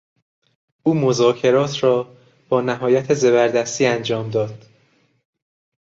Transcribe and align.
او 0.83 0.93
مذاکرات 0.93 1.83
را 1.83 2.17
با 2.49 2.61
نهایت 2.61 3.13
زبردستی 3.13 3.85
انجام 3.85 4.29
داد. 4.29 4.65